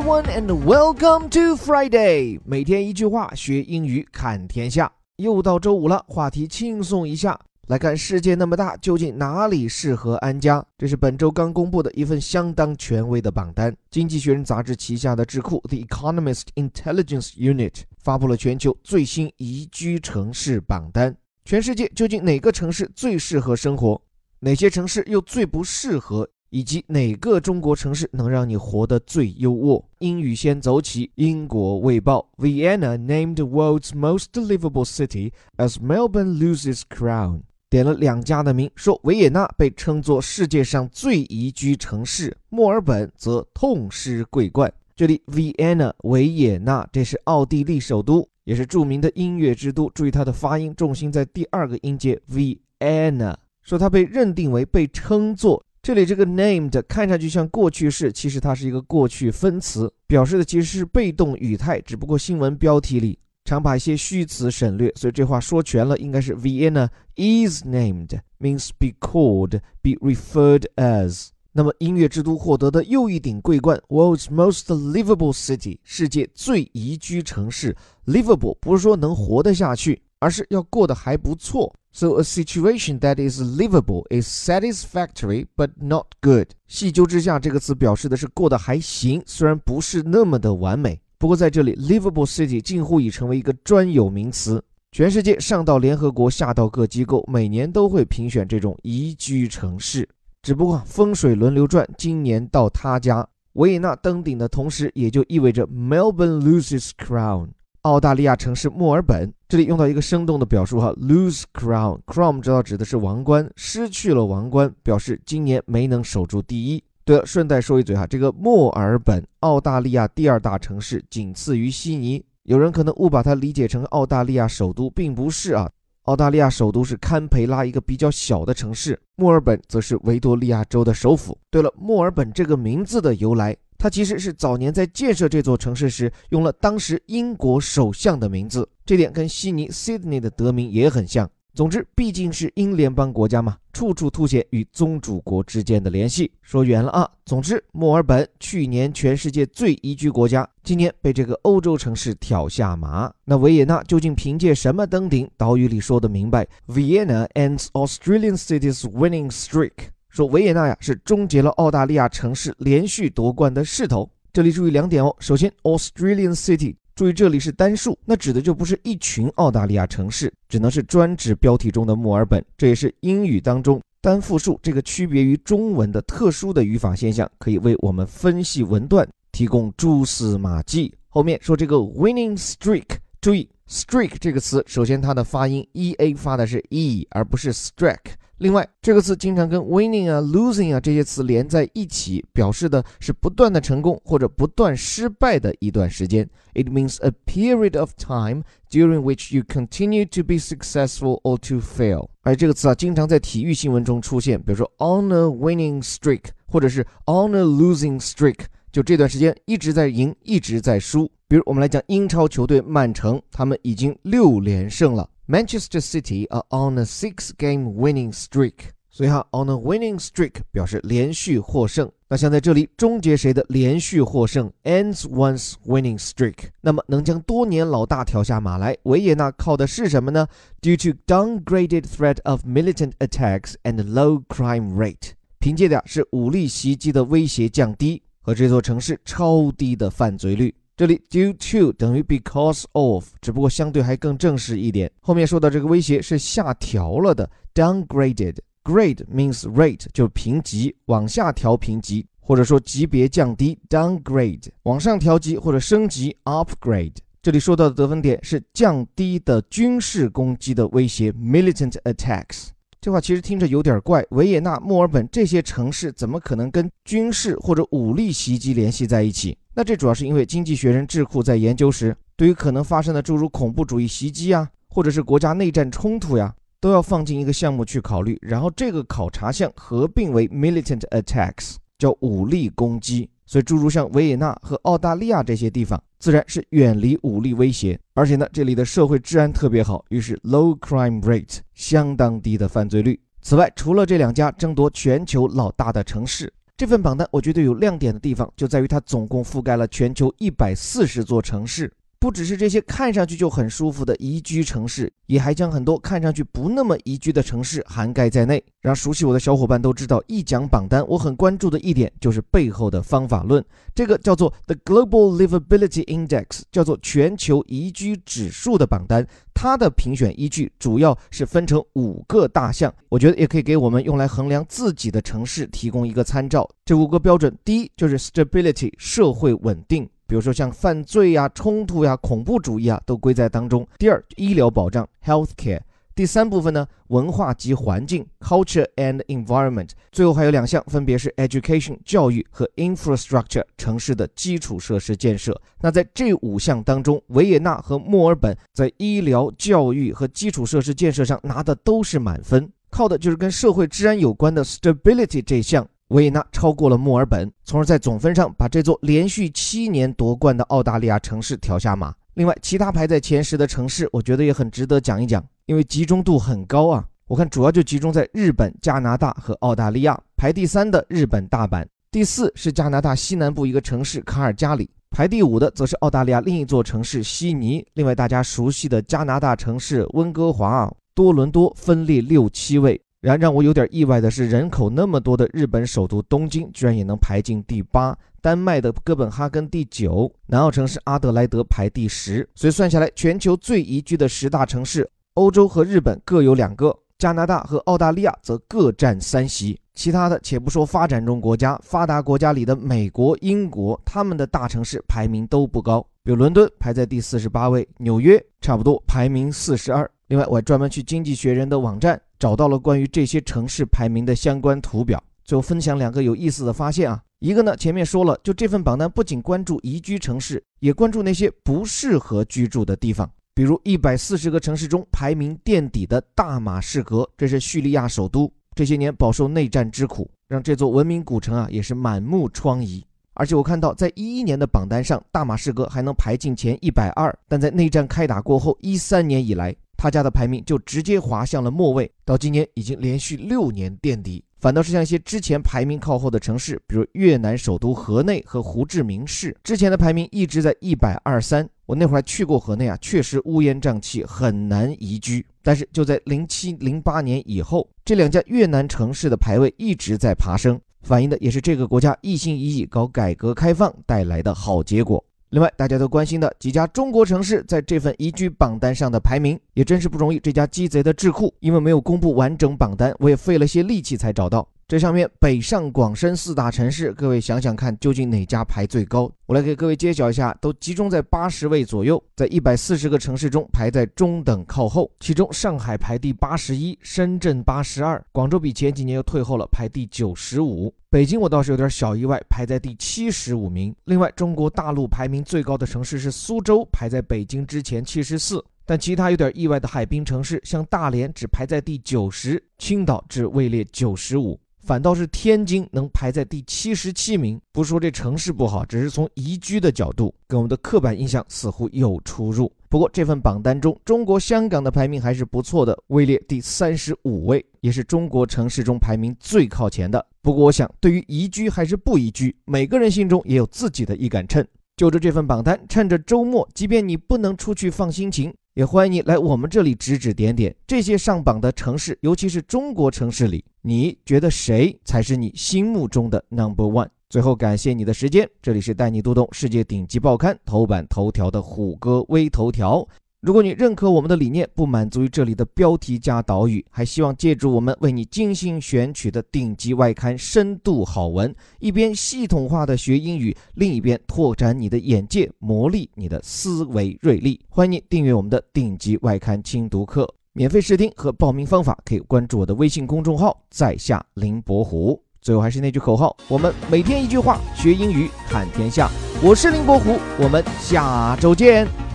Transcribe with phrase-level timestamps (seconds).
[0.00, 2.40] everyone, and welcome to Friday.
[2.46, 4.90] 每天一句话，学英语看天下。
[5.16, 7.38] 又到周五了，话题轻松一下。
[7.66, 10.64] 来看世界那么大，究竟哪里适合安家？
[10.78, 13.76] 这是本周刚公布的一份相当权威的榜单。
[13.90, 21.14] 经济学人杂志旗下的智库 The Economist Intelligence Unit 发布了全球最新宜居城市榜单。
[21.44, 24.00] 全世界究竟哪个城市最适合生活？
[24.38, 26.26] 哪些城市又最不适合？
[26.50, 29.82] 以及哪个中国城市能让你活得最优渥？
[29.98, 31.10] 英语先走起。
[31.14, 37.40] 英国卫报：Vienna named world's most livable city as Melbourne loses crown。
[37.68, 44.72] 点了两家的名，说维也纳被称作世界上最宜居城市，墨尔本则痛失桂冠。
[44.96, 49.88] 这里 Vienna 维也纳，这是奥地利首都，也是著名的音乐之都。
[49.90, 53.36] 注意它的发音，重心在第二个音节 Vienna。
[53.62, 55.62] 说它被认定为被称作。
[55.82, 61.80] 这里这个 named 看上去像过去式，其实它是一个过去分词，表示的其实是被动语态。
[61.80, 71.28] 只不过新闻标题里常把一些虚词省略，所以这话说全了，应该是 Vienna is named means be called, be referred as。
[71.52, 77.74] 那么音乐之都获得的又一顶桂冠，World's most livable city，世界最宜居城市。
[78.04, 81.74] livable 不是说能活得下去，而是要过得还不错。
[81.92, 86.50] So a situation that is livable is satisfactory but not good。
[86.68, 91.00] 细究之下，这个词表示的是过得还行，虽然不是那么的完美。
[91.18, 94.62] 不过在这里，livable city 近乎已成为一个专有名词。
[94.92, 100.08] 全世界上到联合国，下到各机构，每年都会评选这种宜居城市。
[100.42, 107.48] 只不过风水轮流转，今年到他家维也纳登顶的同时，也就意味着 Melbourne loses crown。
[107.82, 112.00] 澳大利亚城市墨尔本，这里用到一个生动的表述哈，lose crown。
[112.06, 116.80] crown 知道指的是王冠，失去了王冠，表示今年没能守住第一。
[117.04, 122.24] 对了，顺带说一嘴哈，这个墨尔本，澳大利亚第二大城市，仅次于悉尼。
[122.44, 125.68] 有人可能误把它理解成澳大利亚首都，并不是啊。
[126.02, 128.96] 澳大利亚首都是堪培拉，一个比较小的城市。
[129.16, 131.36] 墨尔本则是维多利亚州的首府。
[131.50, 133.56] 对了，墨尔本这个名字的由来。
[133.80, 141.28] 它其实是早年在建设这座城市时用了当时英国首相的名字，这点跟悉尼 （Sydney） 的得名也很像。
[141.54, 146.30] 总之，毕竟是英联邦国家嘛，处处凸显与宗主国之间的联系。
[146.42, 153.10] 说远了啊，总之，墨尔本去年全世界最宜居国家，今年被这个欧洲城市挑下马。
[153.24, 155.28] 那维也纳究竟凭借什么登顶？
[155.38, 159.72] 岛屿里说的明白：Vienna ends Australian cities winning streak。
[160.10, 164.10] 说维也纳呀是终结了澳大利亚城市连续夺冠的势头。
[164.32, 165.14] 这里注意两点哦。
[165.18, 172.44] 首先，Australian city，注意这里是单数，那指的就不是一群澳大利亚城市，只能是专指标题中的墨尔本。
[172.58, 180.92] 这也是英语当中单复数这个区别于中文的特殊的语法现象，可以为我们分析文段提供蛛丝马迹。
[181.08, 182.86] 后面说这个 winning streak，
[183.20, 188.12] 注意 streak 这个词，首先它的发音 e a 发的是 e，而不是 strike。
[188.40, 196.26] 另外，这个词经常跟 winning 啊、losing 啊这些词连在一起，表示的是不断的成功或者不断失败的一段时间。
[196.54, 202.08] It means a period of time during which you continue to be successful or to fail。
[202.22, 208.38] 而这个词啊，经常在体育新闻中出现，比如说 on a winning streak，或者是 on a losing streak，
[208.72, 211.10] 就这段时间一直在赢，一直在输。
[211.28, 215.06] 比如我们来讲英超球队曼城，他们已经六连胜了。
[215.30, 221.88] Manchester City are on a six-game winning streak，所以哈，on a winning streak 表示连续获胜。
[222.08, 226.48] 那像在这里终结谁的连续获胜，ends one's winning streak。
[226.60, 230.26] 那么能将多年老大挑下马来，维也纳靠的是什么呢
[230.60, 240.52] ？Due to downgraded threat of militant attacks and low crime rate，凭借的是武力袭击的威胁降低和这座城市超低的犯罪率。
[240.80, 244.90] 这里 due to 等于 because of，只不过相对还更正式一点。
[245.02, 256.96] 后面说到这个威胁是下调了的，downgraded，grade means rate 就评级，往下调评级，或者说级别降低，downgrade，往上调级或者升级，upgrade。
[257.20, 262.46] 这里说到的得分点是降低的军事攻击的威胁，militant attacks。
[262.82, 269.36] 这话其实听着有点怪，维也纳、墨尔本这些城市怎么可能跟军事或者武力袭击联系在一起？
[269.54, 283.10] 那这主要是因为经济学人智库在研究时，对于可能发生的诸如恐怖主义袭击啊，或者是国家内战冲突呀，都要放进一个项目去考虑，然后这个考察项合并为 militant attacks，叫武力攻击。
[283.26, 292.98] 所以诸如像维也纳和澳大利亚这些地方，自然是远离武力威胁，而且呢，这里的社会治安特别好，于是 low crime rate 相当低的犯罪率。
[293.20, 296.32] 此外，除了这两家争夺全球老大的城市。
[296.56, 301.70] 这份榜单我觉得有亮点的地方就在于它总共覆盖了全球一百四十座城市。
[302.00, 308.42] 不只是这些看上去就很舒服的宜居城市，也还将很多看上去不那么宜居的城市涵盖在内。
[308.62, 313.44] 让熟悉我的小伙伴都知道，一讲榜单，我很关注的一点就是背后的方法论。
[313.74, 326.48] 这个叫做 The Global Livability Index，叫做全球宜居指数的榜单，它的评选依据主要是分成五个大项，我觉得也可以给我们用来衡量自己的城市提供一个参照。
[326.64, 329.86] 这五个标准，第一就是 Stability，社会稳定。
[330.10, 333.64] 比如说像犯罪呀、冲突呀、恐怖主义啊，都归在当中。
[333.78, 335.60] 第二，医疗保障 （healthcare）。
[335.94, 339.68] 第三部分呢，文化及环境 （culture and environment）。
[339.92, 345.40] 最后还有两项，分别是 education（ 教育）和 infrastructure（ 城市的基础设施建设）。
[345.62, 355.64] 那在这五项当中，维也纳和墨尔本在医疗、教育和基础设施建设上拿的都是满分，靠的就是跟社会治安有关的 stability 这项。
[355.90, 361.92] 维也纳超过了墨尔本，从而在总分上把这座连续七年夺冠的澳大利亚城市挑下马。
[362.14, 366.84] 另外，其他排在前十的城市，我觉得也很值得讲一讲，因为集中度很高啊。
[367.06, 370.00] 我看主要就集中在日本、加拿大和澳大利亚。
[370.16, 377.66] 排第三的日本大阪，第四是加拿大西南部一个城市卡尔加里，排第五的则是澳大利亚另一座城市悉尼。
[377.74, 382.80] 另外，大家熟悉的加拿大城市温哥华、多伦多分列六七位。
[383.00, 392.28] 然让我有点意外的是，人口那么多的日本首都东京居然也能排进第八，丹麦的哥本哈根第九，南澳城市阿德莱德排第十。
[392.34, 399.58] 所以算下来，全球最宜居的十大城市，欧洲和日本各有两个，加拿大和澳大利亚则各占三席。
[399.74, 409.90] 其他的且不说发展中国家，发达国家里的美国、英国，他们的大城市排名都不高，比如伦敦排在第四十八位，纽约差不多排名四十二。
[410.08, 411.98] 另外，我还专门去经济学人的网站。
[412.20, 417.02] 找到了关于这些城市排名的相关图表，最后分享两个有意思的发现啊。
[417.18, 423.10] 一个呢，前面说了，就这份榜单不仅关注宜居城市，也关注那些不适合居住的地方。
[423.34, 432.82] 比如一百四十个城市中排名垫底的大马士革，这是叙利亚首都，这些年饱受内战之苦，让这座文明古城啊也是满目疮痍。
[433.14, 439.54] 而且我看到，在一一年的榜单上，大马士革还能排进前一百二，但在内战开打过后一三年以来。
[439.80, 444.22] 他家的排名就直接滑向了末位，到今年已经连续六年垫底。
[444.38, 451.48] 反倒是像一些之前排名靠后的城市，比如越南首都河内和胡志明市，之前的排名一直在一百二三。
[451.64, 455.24] 我那会儿还去过河内啊，确实乌烟瘴气，很难宜居。
[455.42, 465.02] 但是就在零七零八年以后，这两家越南城市的排位一直在爬升，反映的也是这个国家一心一意搞改革开放带来的好结果。
[465.30, 470.18] 另外，大家都关心的几家中国城市在这份宜居榜单上的排名，也真是不容易。
[470.18, 474.48] 这家鸡贼的智库，因为没有公布完整榜单，我也费了些力气才找到。
[474.66, 479.12] 这上面北上广深四大城市，各位想想看，究竟哪家排最高？
[479.26, 484.90] 我来给各位揭晓一下，都集中在八十位左右，在一百四十个城市中排在中等靠后。
[484.98, 490.72] 其中上海排第八十一，深圳八十二，广州比前几年又退后了，排第九十五。
[490.88, 493.74] 北京我倒是有点小意外，排在第七十五名。
[493.84, 498.42] 另外，中国大陆排名最高的城市是苏州，排在北京之前七十四。
[498.64, 504.38] 但其他有点意外的海滨城市，像大连只排在第九十，青岛只位列九十五。
[504.62, 512.52] 反倒是天津能排在第七十七名，不说这城市不好，只是从宜居的角度，跟我们的刻板印象似乎有出入。
[512.68, 520.06] 不过这份榜单中，中国香港的排名还是不错的，位列第三十五位，也是中国城市中排名最靠前的。
[520.20, 524.46] 不过我想，对于宜居还是不宜居，每个人心中也有自己的一杆秤。
[524.76, 528.32] 就着这份榜单，趁着周末，即便你不能出去放心情。
[528.54, 536.88] 也欢迎你来我们这里指指点点，这些上榜的城市，尤其是中国城市里，你觉得谁才是你心目中的 number one？
[537.08, 542.86] 最后感谢你的时间，这里是带你读懂世界顶级报刊头版头条的虎哥微头条。
[543.20, 557.38] 如果你认可我们的理念，不满足于这里的标题加导语，还希望借助我们为你精心选取的顶级外刊深度好文，一边系统化的学英语，另一边拓展你的眼界，磨砺你的思维锐利。
[557.50, 564.98] 欢迎你订阅我们的顶级外刊精读课，免费试听和报名方法可以关注我的微信公众号“在下林伯虎”。
[565.20, 568.90] 最后还是那句口号：我们每天一句话，学英语看天下。
[569.22, 571.89] 我是林伯虎，我们下周见。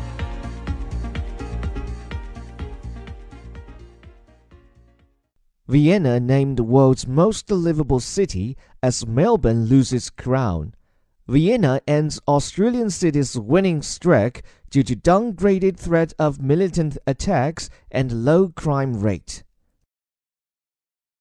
[5.68, 10.76] Vienna named the world's most livable city as Melbourne loses crown.
[11.28, 18.50] Vienna ends Australian city's winning streak due to downgraded threat of militant attacks and low
[18.50, 19.44] crime rate.